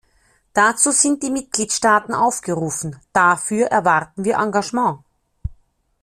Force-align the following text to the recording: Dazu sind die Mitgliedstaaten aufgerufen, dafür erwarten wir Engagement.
Dazu 0.55 0.89
sind 0.89 1.21
die 1.21 1.29
Mitgliedstaaten 1.29 2.15
aufgerufen, 2.15 2.99
dafür 3.13 3.67
erwarten 3.67 4.23
wir 4.25 4.37
Engagement. 4.39 5.01